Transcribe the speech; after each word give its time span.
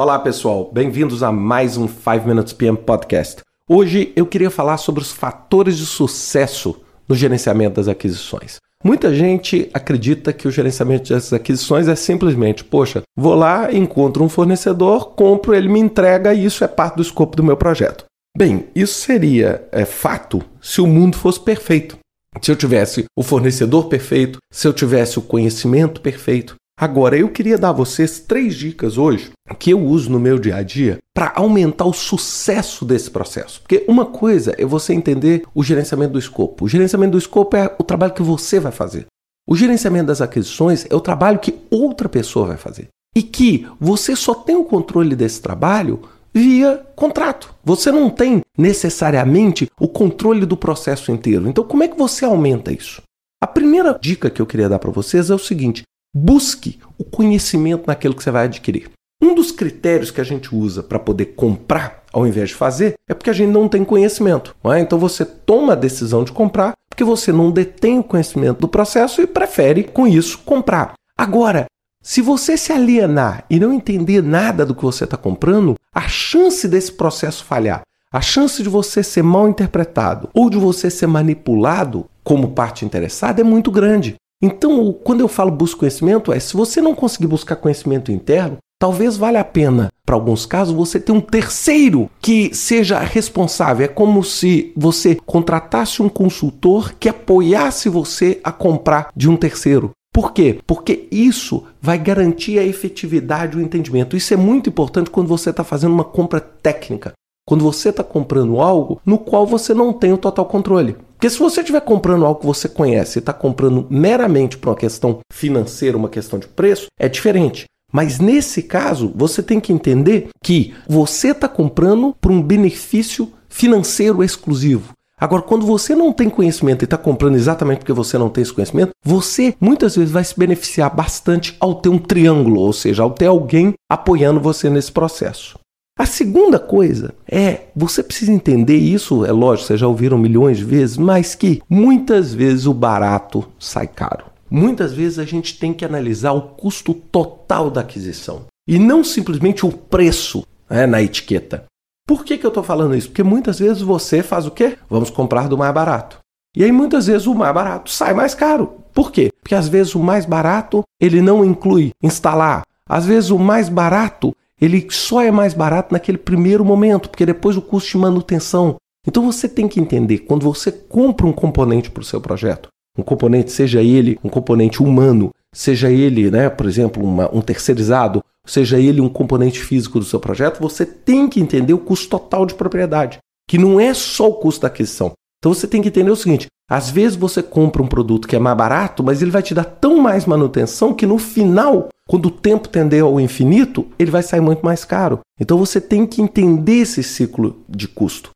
Olá 0.00 0.18
pessoal, 0.18 0.70
bem-vindos 0.72 1.22
a 1.22 1.30
mais 1.30 1.76
um 1.76 1.86
5 1.86 2.26
Minutes 2.26 2.54
PM 2.54 2.74
Podcast. 2.74 3.42
Hoje 3.68 4.14
eu 4.16 4.24
queria 4.24 4.50
falar 4.50 4.78
sobre 4.78 5.02
os 5.02 5.12
fatores 5.12 5.76
de 5.76 5.84
sucesso 5.84 6.80
no 7.06 7.14
gerenciamento 7.14 7.74
das 7.74 7.86
aquisições. 7.86 8.56
Muita 8.82 9.14
gente 9.14 9.68
acredita 9.74 10.32
que 10.32 10.48
o 10.48 10.50
gerenciamento 10.50 11.12
das 11.12 11.34
aquisições 11.34 11.86
é 11.86 11.94
simplesmente, 11.94 12.64
poxa, 12.64 13.02
vou 13.14 13.34
lá, 13.34 13.70
encontro 13.74 14.24
um 14.24 14.28
fornecedor, 14.30 15.10
compro, 15.10 15.54
ele 15.54 15.68
me 15.68 15.80
entrega 15.80 16.32
e 16.32 16.46
isso 16.46 16.64
é 16.64 16.66
parte 16.66 16.96
do 16.96 17.02
escopo 17.02 17.36
do 17.36 17.44
meu 17.44 17.58
projeto. 17.58 18.06
Bem, 18.34 18.68
isso 18.74 19.02
seria 19.02 19.68
é, 19.70 19.84
fato 19.84 20.42
se 20.62 20.80
o 20.80 20.86
mundo 20.86 21.18
fosse 21.18 21.40
perfeito. 21.40 21.98
Se 22.40 22.50
eu 22.50 22.56
tivesse 22.56 23.04
o 23.14 23.22
fornecedor 23.22 23.90
perfeito, 23.90 24.38
se 24.50 24.66
eu 24.66 24.72
tivesse 24.72 25.18
o 25.18 25.22
conhecimento 25.22 26.00
perfeito, 26.00 26.54
Agora, 26.80 27.14
eu 27.14 27.28
queria 27.28 27.58
dar 27.58 27.68
a 27.68 27.72
vocês 27.72 28.20
três 28.20 28.54
dicas 28.54 28.96
hoje 28.96 29.32
que 29.58 29.70
eu 29.70 29.84
uso 29.84 30.10
no 30.10 30.18
meu 30.18 30.38
dia 30.38 30.56
a 30.56 30.62
dia 30.62 30.96
para 31.14 31.30
aumentar 31.36 31.84
o 31.84 31.92
sucesso 31.92 32.86
desse 32.86 33.10
processo. 33.10 33.60
Porque 33.60 33.84
uma 33.86 34.06
coisa 34.06 34.54
é 34.56 34.64
você 34.64 34.94
entender 34.94 35.42
o 35.54 35.62
gerenciamento 35.62 36.14
do 36.14 36.18
escopo. 36.18 36.64
O 36.64 36.68
gerenciamento 36.68 37.12
do 37.12 37.18
escopo 37.18 37.54
é 37.54 37.76
o 37.78 37.84
trabalho 37.84 38.14
que 38.14 38.22
você 38.22 38.58
vai 38.58 38.72
fazer. 38.72 39.04
O 39.46 39.54
gerenciamento 39.54 40.06
das 40.06 40.22
aquisições 40.22 40.86
é 40.88 40.94
o 40.94 41.02
trabalho 41.02 41.38
que 41.38 41.54
outra 41.70 42.08
pessoa 42.08 42.46
vai 42.46 42.56
fazer. 42.56 42.88
E 43.14 43.22
que 43.22 43.68
você 43.78 44.16
só 44.16 44.32
tem 44.32 44.56
o 44.56 44.64
controle 44.64 45.14
desse 45.14 45.42
trabalho 45.42 46.00
via 46.32 46.82
contrato. 46.96 47.54
Você 47.62 47.92
não 47.92 48.08
tem 48.08 48.40
necessariamente 48.56 49.68
o 49.78 49.86
controle 49.86 50.46
do 50.46 50.56
processo 50.56 51.12
inteiro. 51.12 51.46
Então, 51.46 51.62
como 51.62 51.82
é 51.82 51.88
que 51.88 51.98
você 51.98 52.24
aumenta 52.24 52.72
isso? 52.72 53.02
A 53.42 53.46
primeira 53.46 53.98
dica 54.00 54.30
que 54.30 54.40
eu 54.40 54.46
queria 54.46 54.68
dar 54.68 54.78
para 54.78 54.90
vocês 54.90 55.28
é 55.28 55.34
o 55.34 55.38
seguinte: 55.38 55.82
Busque 56.14 56.80
o 56.98 57.04
conhecimento 57.04 57.84
naquilo 57.86 58.14
que 58.14 58.22
você 58.22 58.30
vai 58.30 58.46
adquirir. 58.46 58.90
Um 59.22 59.34
dos 59.34 59.52
critérios 59.52 60.10
que 60.10 60.20
a 60.20 60.24
gente 60.24 60.54
usa 60.54 60.82
para 60.82 60.98
poder 60.98 61.26
comprar 61.36 62.02
ao 62.12 62.26
invés 62.26 62.48
de 62.48 62.54
fazer 62.54 62.94
é 63.08 63.14
porque 63.14 63.30
a 63.30 63.32
gente 63.32 63.50
não 63.50 63.68
tem 63.68 63.84
conhecimento. 63.84 64.56
É? 64.64 64.80
Então 64.80 64.98
você 64.98 65.24
toma 65.24 65.74
a 65.74 65.76
decisão 65.76 66.24
de 66.24 66.32
comprar 66.32 66.72
porque 66.88 67.04
você 67.04 67.30
não 67.30 67.50
detém 67.50 67.98
o 67.98 68.04
conhecimento 68.04 68.60
do 68.60 68.68
processo 68.68 69.22
e 69.22 69.26
prefere, 69.26 69.84
com 69.84 70.06
isso, 70.06 70.38
comprar. 70.38 70.94
Agora, 71.16 71.66
se 72.02 72.20
você 72.20 72.56
se 72.56 72.72
alienar 72.72 73.44
e 73.48 73.60
não 73.60 73.72
entender 73.72 74.22
nada 74.22 74.66
do 74.66 74.74
que 74.74 74.82
você 74.82 75.04
está 75.04 75.16
comprando, 75.16 75.76
a 75.94 76.08
chance 76.08 76.66
desse 76.66 76.92
processo 76.92 77.44
falhar, 77.44 77.82
a 78.12 78.20
chance 78.20 78.62
de 78.62 78.68
você 78.68 79.02
ser 79.02 79.22
mal 79.22 79.48
interpretado 79.48 80.28
ou 80.34 80.50
de 80.50 80.56
você 80.56 80.90
ser 80.90 81.06
manipulado 81.06 82.06
como 82.24 82.52
parte 82.52 82.84
interessada 82.84 83.40
é 83.40 83.44
muito 83.44 83.70
grande. 83.70 84.16
Então, 84.42 84.92
quando 85.04 85.20
eu 85.20 85.28
falo 85.28 85.50
busca 85.50 85.80
conhecimento, 85.80 86.32
é 86.32 86.40
se 86.40 86.56
você 86.56 86.80
não 86.80 86.94
conseguir 86.94 87.26
buscar 87.26 87.56
conhecimento 87.56 88.10
interno, 88.10 88.56
talvez 88.80 89.16
valha 89.16 89.40
a 89.40 89.44
pena, 89.44 89.90
para 90.10 90.16
alguns 90.16 90.44
casos, 90.44 90.74
você 90.74 90.98
ter 90.98 91.12
um 91.12 91.20
terceiro 91.20 92.10
que 92.20 92.52
seja 92.52 92.98
responsável. 92.98 93.84
É 93.84 93.88
como 93.88 94.24
se 94.24 94.72
você 94.76 95.16
contratasse 95.24 96.02
um 96.02 96.08
consultor 96.08 96.94
que 96.98 97.08
apoiasse 97.08 97.88
você 97.88 98.40
a 98.42 98.50
comprar 98.50 99.10
de 99.14 99.28
um 99.28 99.36
terceiro. 99.36 99.92
Por 100.12 100.32
quê? 100.32 100.58
Porque 100.66 101.06
isso 101.12 101.62
vai 101.80 101.96
garantir 101.96 102.58
a 102.58 102.64
efetividade 102.64 103.52
do 103.52 103.62
entendimento. 103.62 104.16
Isso 104.16 104.34
é 104.34 104.36
muito 104.36 104.68
importante 104.68 105.10
quando 105.10 105.28
você 105.28 105.50
está 105.50 105.62
fazendo 105.62 105.92
uma 105.92 106.02
compra 106.02 106.40
técnica. 106.40 107.12
Quando 107.46 107.62
você 107.62 107.90
está 107.90 108.02
comprando 108.02 108.60
algo 108.60 109.00
no 109.06 109.18
qual 109.18 109.46
você 109.46 109.72
não 109.72 109.92
tem 109.92 110.12
o 110.12 110.18
total 110.18 110.46
controle. 110.46 110.96
Porque 111.20 111.28
se 111.28 111.38
você 111.38 111.60
estiver 111.60 111.82
comprando 111.82 112.24
algo 112.24 112.40
que 112.40 112.46
você 112.46 112.66
conhece 112.66 113.18
e 113.18 113.20
está 113.20 113.30
comprando 113.30 113.86
meramente 113.90 114.56
por 114.56 114.70
uma 114.70 114.74
questão 114.74 115.18
financeira, 115.30 115.94
uma 115.94 116.08
questão 116.08 116.38
de 116.38 116.48
preço, 116.48 116.86
é 116.98 117.10
diferente. 117.10 117.66
Mas 117.92 118.18
nesse 118.18 118.62
caso, 118.62 119.12
você 119.14 119.42
tem 119.42 119.60
que 119.60 119.70
entender 119.70 120.28
que 120.42 120.72
você 120.88 121.32
está 121.32 121.46
comprando 121.46 122.16
por 122.18 122.32
um 122.32 122.40
benefício 122.40 123.30
financeiro 123.50 124.24
exclusivo. 124.24 124.94
Agora, 125.20 125.42
quando 125.42 125.66
você 125.66 125.94
não 125.94 126.10
tem 126.10 126.30
conhecimento 126.30 126.84
e 126.84 126.86
está 126.86 126.96
comprando 126.96 127.34
exatamente 127.34 127.80
porque 127.80 127.92
você 127.92 128.16
não 128.16 128.30
tem 128.30 128.40
esse 128.40 128.54
conhecimento, 128.54 128.92
você 129.04 129.54
muitas 129.60 129.96
vezes 129.96 130.10
vai 130.10 130.24
se 130.24 130.38
beneficiar 130.38 130.88
bastante 130.96 131.54
ao 131.60 131.74
ter 131.74 131.90
um 131.90 131.98
triângulo, 131.98 132.62
ou 132.62 132.72
seja, 132.72 133.02
ao 133.02 133.10
ter 133.10 133.26
alguém 133.26 133.74
apoiando 133.90 134.40
você 134.40 134.70
nesse 134.70 134.90
processo. 134.90 135.58
A 136.00 136.06
segunda 136.06 136.58
coisa 136.58 137.12
é, 137.30 137.64
você 137.76 138.02
precisa 138.02 138.32
entender 138.32 138.78
isso, 138.78 139.22
é 139.26 139.30
lógico, 139.32 139.66
vocês 139.66 139.80
já 139.80 139.86
ouviram 139.86 140.16
milhões 140.16 140.56
de 140.56 140.64
vezes, 140.64 140.96
mas 140.96 141.34
que 141.34 141.60
muitas 141.68 142.32
vezes 142.32 142.64
o 142.64 142.72
barato 142.72 143.46
sai 143.58 143.86
caro. 143.86 144.24
Muitas 144.50 144.94
vezes 144.94 145.18
a 145.18 145.26
gente 145.26 145.58
tem 145.58 145.74
que 145.74 145.84
analisar 145.84 146.32
o 146.32 146.40
custo 146.40 146.94
total 146.94 147.70
da 147.70 147.82
aquisição 147.82 148.46
e 148.66 148.78
não 148.78 149.04
simplesmente 149.04 149.66
o 149.66 149.70
preço 149.70 150.42
né, 150.70 150.86
na 150.86 151.02
etiqueta. 151.02 151.66
Por 152.08 152.24
que, 152.24 152.38
que 152.38 152.46
eu 152.46 152.48
estou 152.48 152.62
falando 152.64 152.96
isso? 152.96 153.08
Porque 153.08 153.22
muitas 153.22 153.58
vezes 153.58 153.82
você 153.82 154.22
faz 154.22 154.46
o 154.46 154.50
quê? 154.50 154.78
Vamos 154.88 155.10
comprar 155.10 155.48
do 155.48 155.58
mais 155.58 155.74
barato. 155.74 156.16
E 156.56 156.64
aí 156.64 156.72
muitas 156.72 157.08
vezes 157.08 157.26
o 157.26 157.34
mais 157.34 157.54
barato 157.54 157.90
sai 157.90 158.14
mais 158.14 158.34
caro. 158.34 158.72
Por 158.94 159.12
quê? 159.12 159.30
Porque 159.42 159.54
às 159.54 159.68
vezes 159.68 159.94
o 159.94 160.00
mais 160.00 160.24
barato 160.24 160.82
ele 160.98 161.20
não 161.20 161.44
inclui 161.44 161.90
instalar. 162.02 162.62
Às 162.88 163.04
vezes 163.04 163.28
o 163.28 163.38
mais 163.38 163.68
barato 163.68 164.34
ele 164.60 164.86
só 164.90 165.22
é 165.22 165.30
mais 165.30 165.54
barato 165.54 165.92
naquele 165.92 166.18
primeiro 166.18 166.64
momento, 166.64 167.08
porque 167.08 167.24
depois 167.24 167.56
o 167.56 167.62
custo 167.62 167.92
de 167.92 167.98
manutenção. 167.98 168.76
Então 169.06 169.24
você 169.24 169.48
tem 169.48 169.66
que 169.66 169.80
entender, 169.80 170.18
quando 170.18 170.42
você 170.42 170.70
compra 170.70 171.26
um 171.26 171.32
componente 171.32 171.90
para 171.90 172.02
o 172.02 172.04
seu 172.04 172.20
projeto, 172.20 172.68
um 172.98 173.02
componente, 173.02 173.50
seja 173.50 173.82
ele 173.82 174.18
um 174.22 174.28
componente 174.28 174.82
humano, 174.82 175.30
seja 175.54 175.90
ele, 175.90 176.30
né, 176.30 176.50
por 176.50 176.66
exemplo, 176.66 177.02
uma, 177.02 177.34
um 177.34 177.40
terceirizado, 177.40 178.22
seja 178.44 178.78
ele 178.78 179.00
um 179.00 179.08
componente 179.08 179.60
físico 179.60 179.98
do 179.98 180.04
seu 180.04 180.20
projeto, 180.20 180.60
você 180.60 180.84
tem 180.84 181.28
que 181.28 181.40
entender 181.40 181.72
o 181.72 181.78
custo 181.78 182.08
total 182.08 182.44
de 182.44 182.54
propriedade, 182.54 183.18
que 183.48 183.56
não 183.56 183.80
é 183.80 183.94
só 183.94 184.28
o 184.28 184.34
custo 184.34 184.62
da 184.62 184.68
aquisição. 184.68 185.12
Então 185.40 185.52
você 185.54 185.66
tem 185.66 185.82
que 185.82 185.88
entender 185.88 186.10
o 186.10 186.16
seguinte: 186.16 186.46
às 186.68 186.90
vezes 186.90 187.16
você 187.16 187.42
compra 187.42 187.82
um 187.82 187.88
produto 187.88 188.28
que 188.28 188.36
é 188.36 188.38
mais 188.38 188.56
barato, 188.56 189.02
mas 189.02 189.20
ele 189.20 189.30
vai 189.30 189.42
te 189.42 189.54
dar 189.54 189.64
tão 189.64 189.98
mais 189.98 190.26
manutenção 190.26 190.94
que 190.94 191.06
no 191.06 191.18
final 191.18 191.88
quando 192.10 192.26
o 192.26 192.30
tempo 192.32 192.68
tender 192.68 193.04
ao 193.04 193.20
infinito, 193.20 193.86
ele 193.96 194.10
vai 194.10 194.20
sair 194.20 194.40
muito 194.40 194.64
mais 194.64 194.84
caro. 194.84 195.20
Então 195.38 195.56
você 195.56 195.80
tem 195.80 196.04
que 196.04 196.20
entender 196.20 196.78
esse 196.78 197.04
ciclo 197.04 197.62
de 197.68 197.86
custo. 197.86 198.30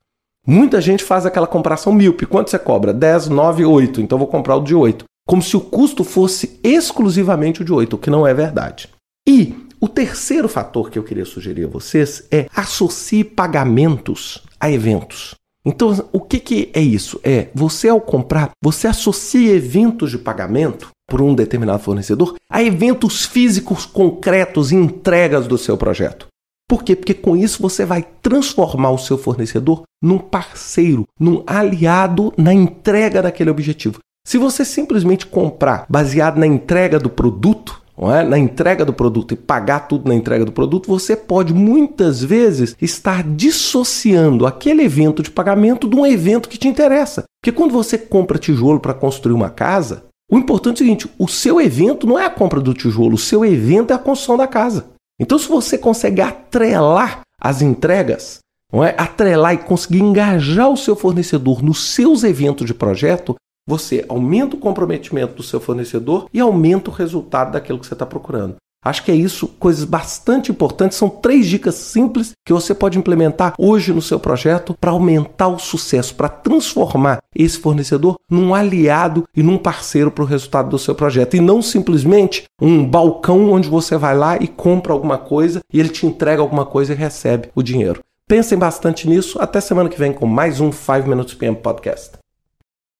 Muita 0.47 0.79
gente 0.79 1.03
faz 1.03 1.25
aquela 1.25 1.45
comparação 1.45 1.91
míope. 1.91 2.25
Quanto 2.25 2.49
você 2.49 2.57
cobra? 2.57 2.93
10, 2.93 3.27
9, 3.27 3.65
8. 3.65 3.99
Então 3.99 4.17
vou 4.17 4.27
comprar 4.27 4.55
o 4.55 4.63
de 4.63 4.73
8. 4.73 5.03
Como 5.27 5.41
se 5.41 5.57
o 5.57 5.59
custo 5.59 6.05
fosse 6.05 6.57
exclusivamente 6.63 7.63
o 7.63 7.65
de 7.65 7.73
8, 7.73 7.97
o 7.97 7.99
que 7.99 8.09
não 8.09 8.25
é 8.25 8.33
verdade. 8.33 8.87
E 9.27 9.53
o 9.81 9.89
terceiro 9.89 10.47
fator 10.47 10.89
que 10.89 10.97
eu 10.97 11.03
queria 11.03 11.25
sugerir 11.25 11.65
a 11.65 11.69
vocês 11.69 12.25
é 12.31 12.47
associe 12.55 13.25
pagamentos 13.25 14.41
a 14.57 14.71
eventos. 14.71 15.35
Então, 15.65 16.07
o 16.11 16.21
que, 16.21 16.39
que 16.39 16.69
é 16.73 16.81
isso? 16.81 17.19
É 17.23 17.47
você 17.53 17.89
ao 17.89 17.99
comprar, 17.99 18.51
você 18.63 18.87
associa 18.87 19.55
eventos 19.55 20.11
de 20.11 20.17
pagamento 20.17 20.89
por 21.09 21.21
um 21.21 21.33
determinado 21.33 21.81
fornecedor 21.81 22.35
a 22.49 22.63
eventos 22.63 23.25
físicos 23.25 23.85
concretos 23.85 24.71
e 24.71 24.75
entregas 24.75 25.47
do 25.47 25.57
seu 25.57 25.77
projeto. 25.77 26.27
Por 26.67 26.83
quê? 26.83 26.95
Porque 26.95 27.13
com 27.13 27.35
isso 27.35 27.61
você 27.61 27.85
vai 27.85 28.03
transformar 28.21 28.91
o 28.91 28.97
seu 28.97 29.17
fornecedor 29.17 29.83
num 30.01 30.17
parceiro, 30.17 31.03
num 31.19 31.43
aliado 31.45 32.33
na 32.37 32.53
entrega 32.53 33.21
daquele 33.21 33.51
objetivo. 33.51 33.99
Se 34.25 34.39
você 34.39 34.65
simplesmente 34.65 35.27
comprar 35.27 35.85
baseado 35.87 36.37
na 36.37 36.47
entrega 36.47 36.97
do 36.97 37.09
produto, 37.09 37.79
é? 37.97 38.23
na 38.23 38.37
entrega 38.37 38.83
do 38.83 38.93
produto 38.93 39.33
e 39.33 39.37
pagar 39.37 39.87
tudo 39.87 40.07
na 40.07 40.15
entrega 40.15 40.43
do 40.43 40.51
produto, 40.51 40.87
você 40.87 41.15
pode 41.15 41.53
muitas 41.53 42.23
vezes 42.23 42.75
estar 42.81 43.23
dissociando 43.23 44.45
aquele 44.45 44.83
evento 44.83 45.23
de 45.23 45.31
pagamento 45.31 45.87
de 45.87 45.95
um 45.95 46.05
evento 46.05 46.49
que 46.49 46.57
te 46.57 46.67
interessa. 46.67 47.23
Porque 47.41 47.55
quando 47.55 47.71
você 47.71 47.97
compra 47.97 48.37
tijolo 48.37 48.79
para 48.79 48.93
construir 48.93 49.33
uma 49.33 49.49
casa, 49.49 50.03
o 50.29 50.37
importante 50.37 50.81
é 50.81 50.83
o 50.83 50.85
seguinte: 50.85 51.09
o 51.17 51.27
seu 51.27 51.61
evento 51.61 52.07
não 52.07 52.19
é 52.19 52.25
a 52.25 52.29
compra 52.29 52.59
do 52.59 52.73
tijolo, 52.73 53.15
o 53.15 53.19
seu 53.19 53.45
evento 53.45 53.91
é 53.91 53.95
a 53.95 53.99
construção 53.99 54.37
da 54.37 54.47
casa. 54.47 54.87
Então, 55.19 55.39
se 55.39 55.47
você 55.47 55.77
consegue 55.77 56.21
atrelar 56.21 57.21
as 57.39 57.61
entregas, 57.61 58.39
não 58.71 58.83
é? 58.83 58.93
atrelar 58.97 59.53
e 59.53 59.59
conseguir 59.59 59.99
engajar 59.99 60.69
o 60.69 60.75
seu 60.75 60.95
fornecedor 60.95 61.63
nos 61.63 61.93
seus 61.93 62.23
eventos 62.23 62.65
de 62.65 62.73
projeto, 62.73 63.35
você 63.67 64.05
aumenta 64.07 64.55
o 64.55 64.59
comprometimento 64.59 65.35
do 65.35 65.43
seu 65.43 65.59
fornecedor 65.59 66.27
e 66.33 66.39
aumenta 66.39 66.89
o 66.89 66.93
resultado 66.93 67.51
daquilo 67.51 67.79
que 67.79 67.87
você 67.87 67.93
está 67.93 68.05
procurando. 68.05 68.55
Acho 68.85 69.03
que 69.03 69.11
é 69.11 69.15
isso, 69.15 69.47
coisas 69.47 69.83
bastante 69.83 70.51
importantes. 70.51 70.95
São 70.95 71.09
três 71.09 71.47
dicas 71.47 71.73
simples 71.73 72.33
que 72.45 72.53
você 72.53 72.75
pode 72.75 72.99
implementar 72.99 73.55
hoje 73.57 73.91
no 73.91 74.01
seu 74.01 74.19
projeto 74.19 74.75
para 74.79 74.91
aumentar 74.91 75.47
o 75.47 75.57
sucesso, 75.57 76.13
para 76.13 76.29
transformar 76.29 77.17
esse 77.35 77.57
fornecedor 77.57 78.15
num 78.29 78.53
aliado 78.53 79.23
e 79.35 79.41
num 79.41 79.57
parceiro 79.57 80.11
para 80.11 80.23
o 80.23 80.27
resultado 80.27 80.69
do 80.69 80.77
seu 80.77 80.93
projeto. 80.93 81.35
E 81.35 81.39
não 81.39 81.63
simplesmente 81.63 82.43
um 82.61 82.85
balcão 82.85 83.51
onde 83.51 83.67
você 83.67 83.97
vai 83.97 84.15
lá 84.15 84.37
e 84.37 84.47
compra 84.47 84.93
alguma 84.93 85.17
coisa 85.17 85.61
e 85.73 85.79
ele 85.79 85.89
te 85.89 86.05
entrega 86.05 86.43
alguma 86.43 86.63
coisa 86.63 86.93
e 86.93 86.95
recebe 86.95 87.49
o 87.55 87.63
dinheiro. 87.63 88.01
Pensem 88.27 88.55
bastante 88.55 89.09
nisso. 89.09 89.39
Até 89.41 89.59
semana 89.61 89.89
que 89.89 89.97
vem 89.97 90.13
com 90.13 90.27
mais 90.27 90.59
um 90.61 90.71
5 90.71 91.09
Minutes 91.09 91.33
PM 91.33 91.55
Podcast. 91.55 92.24